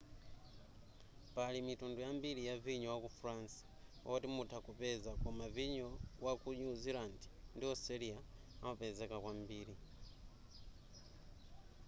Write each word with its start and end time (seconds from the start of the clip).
pali 1.35 1.59
mitundu 1.67 1.99
yambiri 2.05 2.41
ya 2.49 2.55
vinyo 2.63 2.87
wa 2.93 2.99
ku 3.03 3.09
france 3.19 3.55
oti 4.13 4.27
mutha 4.35 4.57
kupeza 4.65 5.11
koma 5.23 5.45
vinyo 5.55 5.87
waku 6.25 6.47
new 6.61 6.73
zealand 6.83 7.19
ndi 7.55 7.65
australia 7.71 8.17
amapezeka 8.61 9.15
kwambiri 9.23 9.73